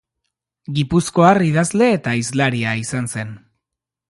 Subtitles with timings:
[0.77, 3.37] Gipuzkoar idazle eta hizlaria izan zen.